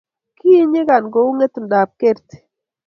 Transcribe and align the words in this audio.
kii 0.37 0.63
nyigan 0.71 1.03
kouu 1.13 1.29
ngetundat 1.35 1.89
kertii 1.99 2.41